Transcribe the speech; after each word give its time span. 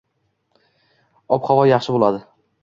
Ob-havo 1.37 1.67
yaxshi 1.73 1.97
boʻladi. 1.99 2.25